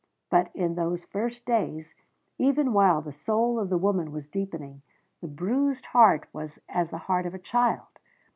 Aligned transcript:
But 0.31 0.49
in 0.55 0.73
those 0.73 1.05
first 1.05 1.45
days, 1.45 1.93
even 2.39 2.73
while 2.73 3.03
the 3.03 3.11
soul 3.11 3.59
of 3.59 3.69
the 3.69 3.77
woman 3.77 4.11
was 4.11 4.25
deepening, 4.25 4.81
the 5.21 5.27
bruised 5.27 5.85
heart 5.85 6.25
was 6.33 6.57
as 6.67 6.89
the 6.89 6.97
heart 7.05 7.27
of 7.27 7.35
a 7.35 7.37
child. 7.37 7.99